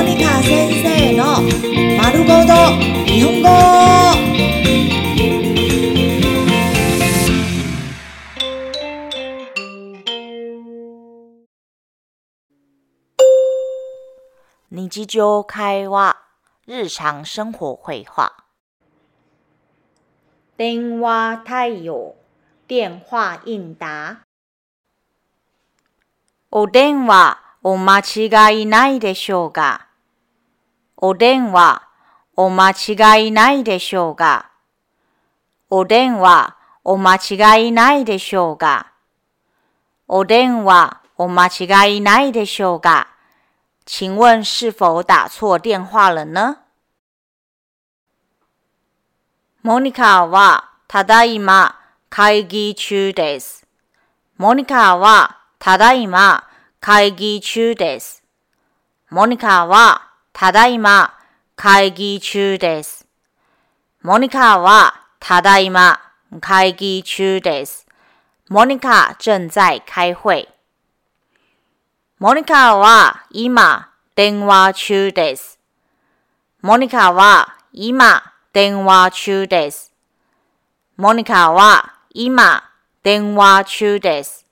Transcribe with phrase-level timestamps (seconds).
[0.00, 1.42] モニカ先生の
[1.98, 2.54] 丸ごと
[3.04, 3.48] 日本語。
[14.70, 16.16] 日常会話
[16.66, 18.32] 日常生活会話
[20.56, 22.16] 電話対応
[22.68, 24.24] 電話應答。
[26.50, 29.89] お電話お間違いないでしょうか
[31.02, 31.80] お電話
[32.36, 34.50] お間違いないでしょうか
[35.70, 38.92] お電話お間違いないでしょうか
[40.08, 43.08] お電話お間違いないでしょうか
[43.86, 46.56] 请问是否打错電話了呢？
[49.62, 51.76] モニカはただいま
[52.10, 53.66] 会議中です。
[54.36, 56.46] モニカはただいま
[56.78, 58.22] 会議中です。
[59.08, 60.09] モニカは
[60.40, 61.18] ただいま
[61.54, 63.06] 会議中です。
[64.00, 66.00] モニカはただいま
[66.40, 67.86] 会議中です。
[68.48, 70.48] モニカ正在開会。
[72.18, 75.60] モニカは今電話中です。
[76.62, 78.22] モニカは今
[78.54, 79.92] 電話中です。
[80.96, 82.64] モニカは今
[83.02, 84.46] 電話中です。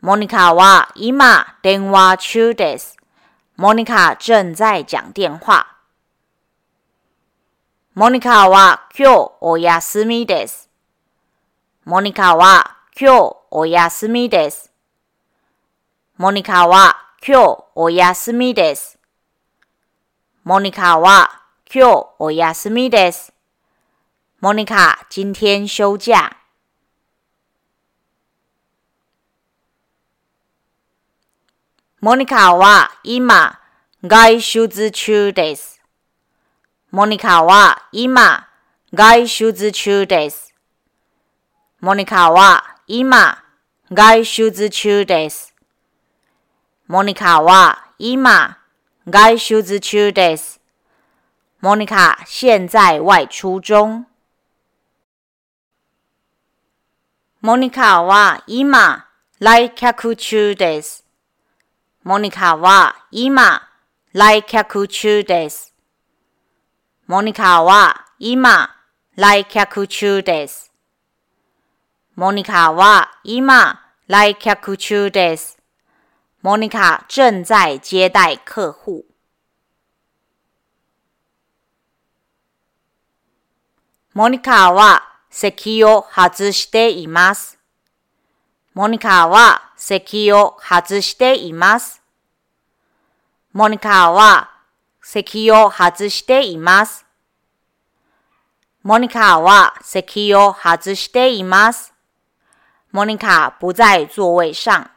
[0.00, 3.01] モニカは今電話中です。
[3.62, 5.66] モニカ正在講電話。
[7.94, 10.68] モニカは今日お休みです。
[11.84, 14.72] モニカは今日お休みです。
[16.18, 18.98] モニカは今日お休みです。
[20.42, 21.30] モニカは
[21.72, 23.32] 今日お休みです。
[24.40, 26.41] モニカ今天休假。
[32.04, 33.60] モニカは今
[34.04, 35.80] 外出中です。
[36.90, 38.48] モニカは今
[38.92, 40.52] 外出中です。
[41.80, 43.38] モニカは今
[43.92, 45.54] 外出中です。
[46.88, 48.58] モニカは今
[49.08, 50.60] 外出中です。
[51.60, 54.06] モニカ現在外出中。
[57.40, 59.06] モニカは今
[59.38, 61.01] 来客中です。
[62.04, 63.62] モニカは今
[64.12, 65.72] 来客中です。
[67.06, 68.70] モニカは今
[69.14, 70.72] 来客中です。
[72.16, 75.60] モニカは今来客中です。
[76.42, 79.04] モニカ正在接待客户。
[84.12, 87.61] モニカは席を外しています。
[88.74, 92.00] モニカは席を外しています。
[93.52, 94.48] モニカは
[95.02, 97.04] 席を外しています。
[98.82, 101.92] モニカは席を外しています。
[102.92, 104.90] モニカ不在座位上。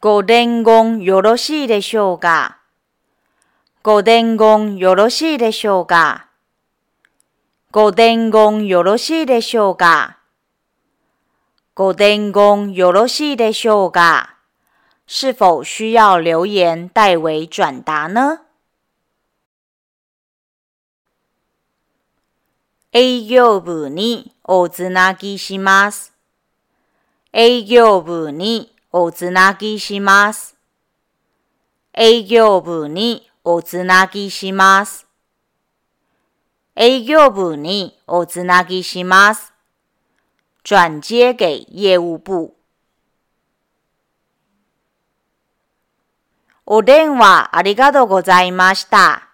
[0.00, 2.56] ご伝言よろしいでしょうか？
[3.82, 6.28] ご伝言よろしいでしょうか？
[7.70, 10.16] ご伝言よろしいでしょうか？
[11.74, 14.36] ご伝言よろしいでしょうか
[15.06, 18.40] 是否需要留言代为转达呢？
[22.92, 26.12] 営業部におつなぎします。
[27.32, 30.58] 営業部におつなぎします。
[31.94, 35.06] 営業部におつなぎします。
[36.76, 39.51] 営業部におつなぎします。
[40.62, 42.54] 转接给业务部。
[46.64, 49.28] お電話ありがとうございました。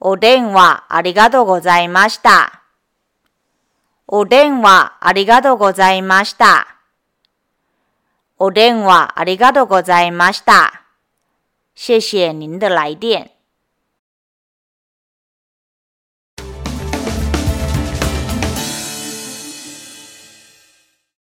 [0.00, 2.62] お電話ありがとうございました。
[4.08, 6.66] お電話ありがとうございました。
[8.36, 10.82] お電話ありがとうございました。
[11.74, 13.41] 谢谢您的来电。